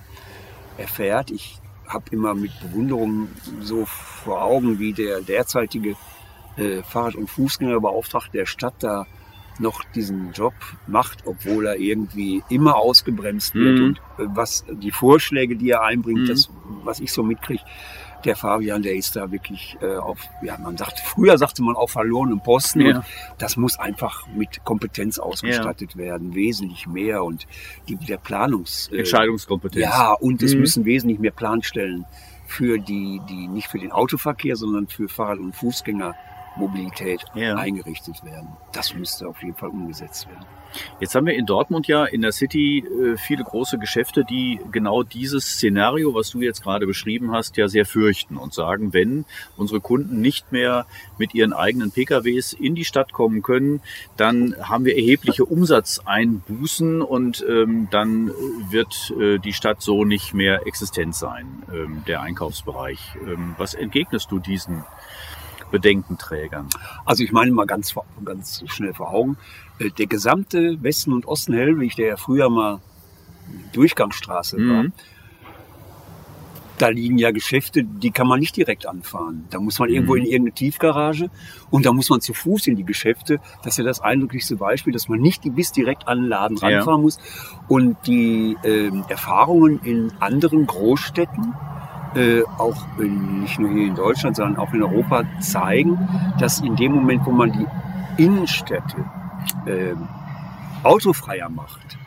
erfährt. 0.77 1.32
Ich 1.32 1.60
habe 1.88 2.03
immer 2.12 2.36
mit 2.36 2.51
Bewunderung 2.60 3.29
so 3.62 3.86
vor 3.86 4.44
Augen, 4.44 4.77
wie 4.77 4.91
der 4.91 5.22
derzeitige 5.22 5.96
äh, 6.58 6.84
Fahrrad- 6.84 7.15
und 7.15 7.29
Fußgängerbeauftragte 7.29 8.38
der 8.38 8.46
Stadt 8.46 8.75
da 8.79 9.08
noch 9.60 9.84
diesen 9.96 10.32
Job 10.34 10.54
macht, 10.88 11.25
obwohl 11.25 11.68
er 11.68 11.78
irgendwie 11.78 12.44
immer 12.50 12.78
ausgebremst 12.78 13.56
wird. 13.56 13.80
Mhm. 13.80 13.86
Und 13.86 13.98
äh, 13.98 14.28
was 14.36 14.66
die 14.70 14.92
Vorschläge, 14.92 15.56
die 15.56 15.70
er 15.70 15.84
einbringt, 15.84 16.22
mhm. 16.22 16.28
das, 16.28 16.50
was 16.84 17.00
ich 17.00 17.12
so 17.12 17.24
mitkriege, 17.24 17.63
der 18.25 18.36
Fabian, 18.36 18.82
der 18.82 18.96
ist 18.96 19.16
da 19.16 19.32
wirklich 19.32 19.78
äh, 19.82 19.96
auf, 19.96 20.20
ja, 20.42 20.58
man 20.58 20.78
sagt, 20.78 21.00
früher 21.00 21.38
sagte 21.38 21.63
man 21.63 21.75
auf 21.75 21.92
verlorenem 21.92 22.42
Posten. 22.42 22.82
Ja. 22.82 22.98
Und 22.98 23.06
das 23.38 23.58
muss 23.58 23.80
einfach 23.80 24.28
mit 24.28 24.63
Kompetenz 24.66 25.20
ausgestattet 25.20 25.94
ja. 25.94 26.00
werden, 26.00 26.36
wesentlich 26.36 26.88
mehr. 26.88 27.24
Und 27.24 27.48
die, 27.88 27.96
der 27.96 28.18
Planungs... 28.18 28.89
Äh, 28.92 29.00
Entscheidungskompetenz. 29.00 29.82
Ja, 29.82 30.13
und 30.13 30.42
mhm. 30.42 30.48
es 30.48 30.56
müssen 30.56 30.86
wesentlich 30.86 31.20
mehr 31.20 31.32
Planstellen 31.32 32.06
für 32.46 32.80
die, 32.80 33.22
die, 33.30 33.48
nicht 33.48 33.68
für 33.68 33.80
den 33.80 33.92
Autoverkehr, 33.92 34.56
sondern 34.56 34.88
für 34.88 35.08
Fahrrad- 35.08 35.39
und 35.39 35.56
Fußgängermobilität 36.60 37.25
ja. 37.34 37.56
eingerichtet 37.56 38.24
werden. 38.24 38.50
Das 38.72 38.94
müsste 38.94 39.28
auf 39.28 39.42
jeden 39.42 39.56
Fall 39.56 39.70
umgesetzt 39.70 40.28
werden. 40.28 40.46
Jetzt 41.00 41.16
haben 41.16 41.25
wir 41.25 41.34
in 41.34 41.48
Dortmund 41.48 41.88
ja 41.88 42.06
in 42.06 42.22
der 42.22 42.32
City 42.32 42.80
äh, 42.86 43.18
viele 43.18 43.44
große 43.44 43.80
Geschäfte, 43.80 44.24
die 44.24 44.60
genau 44.72 45.01
dieses 45.01 45.54
Szenario, 45.54 46.13
was 46.13 46.30
du 46.30 46.42
jetzt 46.42 46.62
gerade 46.62 46.86
beschrieben 46.86 47.32
hast, 47.32 47.58
ja 47.58 47.68
sehr 47.68 47.88
fürchten 47.88 48.38
und 48.38 48.54
sagen, 48.54 48.94
wenn 48.94 49.25
unsere 49.58 49.82
Kunden 49.82 50.22
nicht 50.22 50.51
mehr 50.51 50.86
mit 51.18 51.34
ihren 51.34 51.54
eigenen 51.54 51.89
PKWs 51.89 52.54
in 52.54 52.75
die 52.75 52.86
Stadt 52.86 53.13
kommen 53.13 53.42
können, 53.42 53.82
dann 54.16 54.56
haben 54.62 54.86
wir 54.86 54.96
erhebliche 54.96 55.44
Umsatzeinbußen 55.44 57.01
und 57.01 57.44
ähm, 57.50 57.88
dann 57.89 58.32
wird 58.70 59.12
äh, 59.20 59.39
die 59.39 59.54
Stadt 59.54 59.82
so 59.82 60.06
nicht 60.06 60.36
mehr 60.36 60.68
existent 60.68 61.16
sein, 61.16 61.63
ähm, 61.74 62.04
der 62.06 62.22
Einkaufsbereich. 62.22 63.00
Ähm, 63.25 63.56
was 63.58 63.74
entgegnest 63.74 64.30
du 64.30 64.38
diesen 64.38 64.84
Bedenkenträgern? 65.72 66.68
Also 67.06 67.24
ich 67.24 67.32
meine 67.32 67.52
mal 67.52 67.66
ganz, 67.66 67.96
ganz 68.24 68.64
schnell 68.68 68.94
vor 68.94 69.14
Augen, 69.14 69.38
äh, 69.80 69.90
der 69.90 70.08
gesamte 70.08 70.82
Westen- 70.82 71.14
und 71.14 71.26
Osten-Hellwig, 71.26 71.96
der 71.96 72.08
ja 72.08 72.18
früher 72.18 72.50
mal 72.50 72.80
Durchgangsstraße 73.74 74.60
mhm. 74.60 74.70
war, 74.70 74.86
da 76.82 76.88
liegen 76.90 77.18
ja 77.18 77.32
Geschäfte, 77.32 77.84
die 77.84 78.12
kann 78.12 78.28
man 78.28 78.40
nicht 78.40 78.56
direkt 78.56 78.86
anfahren. 78.86 79.46
Da 79.50 79.60
muss 79.60 79.80
man 79.80 79.90
irgendwo 79.90 80.14
mhm. 80.14 80.22
in 80.22 80.26
irgendeine 80.26 80.56
Tiefgarage 80.56 81.30
und 81.70 81.86
da 81.86 81.94
muss 81.94 82.10
man 82.10 82.22
zu 82.22 82.34
Fuß 82.34 82.68
in 82.68 82.76
die 82.76 82.86
Geschäfte. 82.86 83.40
Das 83.64 83.74
ist 83.74 83.78
ja 83.80 83.84
das 83.84 84.02
eindrücklichste 84.02 84.56
Beispiel, 84.56 84.94
dass 84.94 85.08
man 85.08 85.20
nicht 85.20 85.44
bis 85.56 85.72
direkt 85.72 86.08
an 86.08 86.22
den 86.22 86.28
Laden 86.28 86.58
ranfahren 86.58 87.00
ja. 87.00 87.04
muss. 87.04 87.20
Und 87.68 87.98
die 88.08 88.58
äh, 88.64 88.92
Erfahrungen 89.10 89.80
in 89.84 90.12
anderen 90.20 90.66
Großstädten, 90.66 91.54
äh, 92.16 92.44
auch 92.58 92.86
in, 92.98 93.42
nicht 93.42 93.60
nur 93.60 93.70
hier 93.72 93.88
in 93.88 93.96
Deutschland, 93.96 94.36
sondern 94.36 94.58
auch 94.58 94.74
in 94.74 94.84
Europa 94.84 95.24
zeigen, 95.42 95.98
dass 96.39 96.60
in 96.60 96.75
dem 96.75 96.94
Moment, 96.94 97.25
wo 97.25 97.32
man 97.32 97.51
die 97.51 97.66
Innenstädte 98.22 98.98
äh, 99.66 99.96
autofreier 100.84 101.50
macht, 101.50 101.98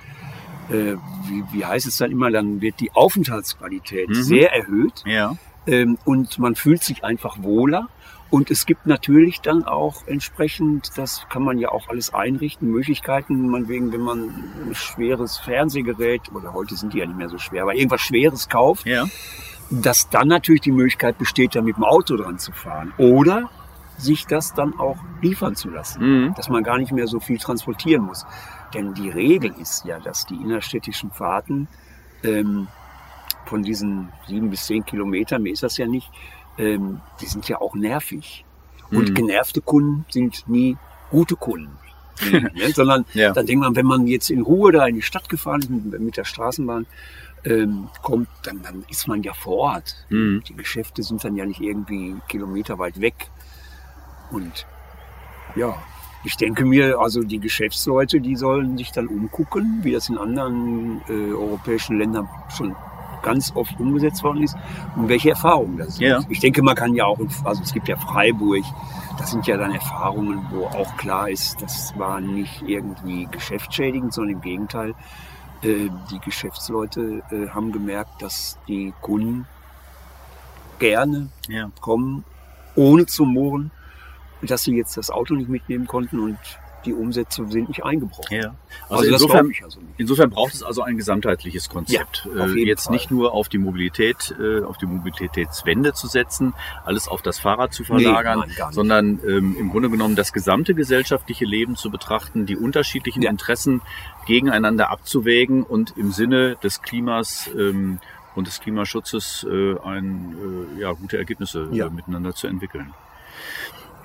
äh, 0.71 0.97
wie, 1.27 1.45
wie 1.53 1.65
heißt 1.65 1.87
es 1.87 1.97
dann 1.97 2.11
immer, 2.11 2.31
dann 2.31 2.61
wird 2.61 2.81
die 2.81 2.93
Aufenthaltsqualität 2.93 4.09
mhm. 4.09 4.15
sehr 4.15 4.53
erhöht 4.53 5.03
ja. 5.07 5.37
ähm, 5.67 5.99
und 6.05 6.39
man 6.39 6.55
fühlt 6.55 6.83
sich 6.83 7.05
einfach 7.05 7.43
wohler. 7.43 7.89
Und 8.31 8.51
es 8.51 8.65
gibt 8.65 8.87
natürlich 8.87 9.43
dann 9.43 9.65
auch 9.65 10.07
entsprechend, 10.07 10.93
das 10.97 11.27
kann 11.29 11.43
man 11.43 11.59
ja 11.59 11.69
auch 11.69 11.91
alles 11.91 12.15
einrichten, 12.15 12.71
Möglichkeiten, 12.71 13.47
man 13.51 13.69
wegen, 13.69 13.93
wenn 13.93 14.01
man 14.01 14.31
ein 14.67 14.75
schweres 14.75 15.37
Fernsehgerät, 15.37 16.33
oder 16.33 16.55
heute 16.55 16.75
sind 16.75 16.95
die 16.95 17.01
ja 17.01 17.07
nicht 17.07 17.19
mehr 17.19 17.29
so 17.29 17.37
schwer, 17.37 17.65
aber 17.65 17.75
irgendwas 17.75 18.01
Schweres 18.01 18.49
kauft, 18.49 18.87
ja. 18.87 19.05
Dass 19.81 20.11
dann 20.11 20.29
natürlich 20.29 20.61
die 20.61 20.73
Möglichkeit 20.73 21.19
besteht, 21.19 21.55
da 21.55 21.63
mit 21.63 21.77
dem 21.77 21.85
Auto 21.85 22.17
dran 22.17 22.39
zu 22.39 22.53
fahren. 22.53 22.93
Oder 22.99 23.51
sich 23.97 24.27
das 24.27 24.53
dann 24.55 24.79
auch 24.79 24.99
liefern 25.21 25.55
zu 25.55 25.71
lassen, 25.71 26.03
mhm. 26.03 26.35
dass 26.35 26.49
man 26.49 26.63
gar 26.63 26.79
nicht 26.79 26.93
mehr 26.93 27.07
so 27.07 27.21
viel 27.21 27.39
transportieren 27.39 28.05
muss. 28.05 28.27
Denn 28.75 28.95
die 28.95 29.09
Regel 29.09 29.53
ist 29.61 29.85
ja, 29.85 29.99
dass 29.99 30.27
die 30.27 30.35
innerstädtischen 30.35 31.11
Fahrten 31.11 31.69
ähm, 32.23 32.69
von 33.47 33.63
diesen 33.63 34.09
sieben 34.27 34.51
bis 34.51 34.67
zehn 34.67 34.85
Kilometern, 34.85 35.43
mir 35.43 35.53
ist 35.53 35.63
das 35.63 35.77
ja 35.77 35.87
nicht, 35.87 36.11
ähm, 36.59 37.01
die 37.21 37.27
sind 37.27 37.49
ja 37.49 37.61
auch 37.61 37.75
nervig. 37.75 38.45
Und 38.91 39.11
mhm. 39.11 39.15
genervte 39.15 39.61
Kunden 39.61 40.05
sind 40.11 40.45
nie 40.49 40.77
gute 41.11 41.37
Kunden. 41.37 41.79
ne? 42.31 42.73
Sondern 42.75 43.05
ja. 43.15 43.33
dann 43.33 43.47
denkt 43.47 43.63
man, 43.65 43.77
wenn 43.77 43.87
man 43.87 44.07
jetzt 44.07 44.31
in 44.31 44.43
Ruhe 44.43 44.73
da 44.73 44.87
in 44.87 44.97
die 44.97 45.03
Stadt 45.03 45.29
gefahren 45.29 45.61
ist 45.61 45.71
mit, 45.71 46.01
mit 46.01 46.17
der 46.17 46.25
Straßenbahn, 46.25 46.87
ähm, 47.45 47.89
kommt, 48.03 48.29
dann, 48.45 48.63
dann 48.63 48.85
ist 48.89 49.09
man 49.09 49.23
ja 49.23 49.33
vor 49.35 49.59
Ort. 49.59 49.97
Mhm. 50.11 50.43
Die 50.49 50.55
Geschäfte 50.55 51.03
sind 51.03 51.25
dann 51.25 51.37
ja 51.37 51.45
nicht 51.45 51.61
irgendwie 51.61 52.17
kilometerweit 52.29 53.01
weg. 53.01 53.31
Und 54.31 54.67
ja, 55.57 55.77
ich 56.25 56.37
denke 56.37 56.65
mir, 56.65 57.01
also 57.01 57.23
die 57.23 57.41
Geschäftsleute, 57.41 58.21
die 58.21 58.37
sollen 58.37 58.79
sich 58.79 58.93
dann 58.93 59.09
umgucken, 59.09 59.81
wie 59.83 59.93
das 59.93 60.09
in 60.09 60.19
anderen 60.19 61.01
äh, 61.09 61.33
europäischen 61.33 61.99
Ländern 61.99 62.29
schon 62.57 62.77
ganz 63.23 63.53
oft 63.55 63.79
umgesetzt 63.79 64.23
worden 64.23 64.43
ist 64.43 64.57
und 64.97 65.09
welche 65.09 65.31
Erfahrungen 65.31 65.79
das 65.79 65.97
sind. 65.97 66.07
Ja. 66.09 66.21
Ich 66.29 66.41
denke, 66.41 66.63
man 66.63 66.75
kann 66.75 66.95
ja 66.95 67.07
auch, 67.07 67.19
also 67.45 67.63
es 67.63 67.73
gibt 67.73 67.89
ja 67.89 67.97
Freiburg, 67.97 68.65
das 69.19 69.31
sind 69.31 69.47
ja 69.47 69.57
dann 69.57 69.73
Erfahrungen, 69.73 70.45
wo 70.51 70.67
auch 70.67 70.97
klar 70.97 71.31
ist, 71.31 71.63
das 71.63 71.97
war 71.97 72.21
nicht 72.21 72.63
irgendwie 72.67 73.29
geschäftsschädigend, 73.31 74.13
sondern 74.13 74.35
im 74.35 74.41
Gegenteil, 74.41 74.95
die 75.63 76.19
Geschäftsleute 76.25 77.23
äh, 77.31 77.49
haben 77.49 77.73
gemerkt, 77.73 78.21
dass 78.21 78.59
die 78.69 78.93
Kunden 79.01 79.47
gerne 80.79 81.29
Ja. 81.49 81.71
kommen, 81.81 82.25
ohne 82.75 83.07
zu 83.07 83.25
murren, 83.25 83.71
dass 84.43 84.65
sie 84.65 84.77
jetzt 84.77 84.97
das 84.97 85.11
Auto 85.11 85.35
nicht 85.35 85.49
mitnehmen 85.49 85.87
konnten 85.87 86.19
und 86.19 86.39
die 86.85 86.93
Umsätze 86.95 87.47
sind 87.49 87.69
nicht 87.69 87.85
eingebrochen. 87.85 88.37
Ja. 88.37 88.55
Also, 88.89 88.95
Also, 89.03 89.13
insofern, 89.13 89.53
also 89.63 89.81
insofern 89.99 90.31
braucht 90.31 90.55
es 90.55 90.63
also 90.63 90.83
ein 90.83 90.97
gesamtheitliches 90.97 91.69
Konzept. 91.69 92.29
Ja, 92.35 92.47
Äh, 92.47 92.65
Jetzt 92.65 92.85
Fall. 92.85 92.95
nicht 92.95 93.11
nur 93.11 93.33
auf 93.33 93.49
die 93.49 93.59
Mobilität, 93.59 94.35
äh, 94.41 94.63
auf 94.63 94.79
die 94.79 94.87
Mobilitätswende 94.87 95.93
zu 95.95 96.07
setzen, 96.07 96.55
alles 96.85 97.09
auf 97.09 97.23
das 97.23 97.39
Fahrrad 97.39 97.73
zu 97.75 97.85
verlagern, 97.85 98.41
nein, 98.41 98.53
gar 98.57 98.67
nicht. 98.69 98.75
sondern 98.75 99.21
ähm, 99.27 99.57
im 99.59 99.71
Grunde 99.71 99.91
genommen 99.91 100.17
das 100.17 100.33
gesamte 100.33 100.75
gesellschaftliche 100.75 101.45
Leben 101.45 101.77
zu 101.77 101.91
betrachten, 101.91 102.47
die 102.47 102.57
unterschiedlichen 102.57 103.23
Ja. 103.23 103.31
Interessen 103.31 103.81
gegeneinander 104.27 104.91
abzuwägen 104.91 105.63
und 105.63 105.95
im 105.97 106.13
Sinne 106.13 106.57
des 106.63 106.83
Klimas 106.83 107.51
ähm, 107.59 107.99
und 108.35 108.47
des 108.47 108.61
Klimaschutzes 108.61 109.47
äh, 109.51 109.77
ein, 109.85 110.35
äh, 110.79 110.81
ja, 110.81 110.93
gute 110.93 111.19
Ergebnisse 111.19 111.69
äh, 111.73 111.91
miteinander 111.91 112.35
zu 112.35 112.47
entwickeln. 112.47 112.95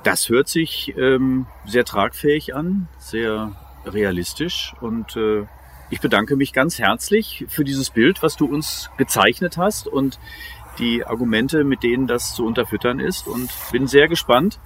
Das 0.08 0.30
hört 0.30 0.48
sich 0.48 0.96
ähm, 0.98 1.48
sehr 1.66 1.84
tragfähig 1.84 2.56
an, 2.56 2.88
sehr 2.98 3.52
realistisch 3.86 4.74
und 4.80 5.18
äh, 5.18 5.46
ich 5.90 6.00
bedanke 6.00 6.38
mich 6.38 6.54
ganz 6.54 6.80
herzlich 6.80 7.46
für 7.50 7.66
dieses 7.66 7.90
Bild, 7.90 8.24
was 8.24 8.38
du 8.38 8.46
uns 8.46 8.90
gezeichnet 8.98 9.58
hast 9.58 9.86
und 9.86 10.18
die 10.80 11.06
Argumente, 11.06 11.66
mit 11.66 11.84
denen 11.84 12.08
das 12.08 12.34
zu 12.36 12.46
unterfüttern 12.46 13.02
ist 13.02 13.28
und 13.28 13.50
bin 13.74 13.86
sehr 13.88 14.08
gespannt, 14.08 14.60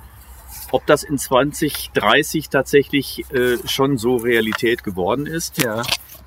ob 0.72 0.86
das 0.86 1.04
in 1.04 1.18
2030 1.18 2.50
tatsächlich 2.50 3.26
äh, 3.34 3.58
schon 3.68 3.98
so 3.98 4.18
Realität 4.18 4.84
geworden 4.84 5.26
ist. 5.26 5.58
Ja. 5.64 5.82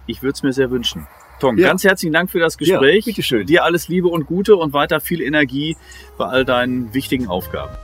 Ich 0.07 0.23
würde 0.23 0.33
es 0.35 0.43
mir 0.43 0.53
sehr 0.53 0.73
wünschen. 0.73 1.07
Tom, 1.39 1.57
Ja. 1.57 1.69
ganz 1.69 1.85
herzlichen 1.85 2.13
Dank 2.13 2.31
für 2.33 2.41
das 2.41 2.59
Gespräch. 2.59 3.07
Ja, 3.07 3.11
bitteschön. 3.13 3.47
Dir 3.47 3.63
alles 3.63 3.87
Liebe 3.87 4.09
und 4.09 4.27
Gute 4.27 4.57
und 4.57 4.73
weiter 4.73 5.01
viel 5.01 5.21
Energie 5.21 5.77
bei 6.19 6.27
all 6.27 6.45
deinen 6.45 6.95
wichtigen 6.95 7.29
Aufgaben. 7.29 7.75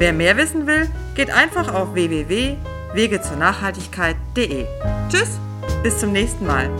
Wer 0.00 0.12
mehr 0.14 0.36
wissen 0.38 0.66
will, 0.66 0.88
geht 1.14 1.30
einfach 1.30 1.74
auf 1.74 1.92
www.wegezurnachhaltigkeit.de. 1.92 4.66
Tschüss, 5.10 5.38
bis 5.82 5.98
zum 5.98 6.12
nächsten 6.12 6.46
Mal. 6.46 6.70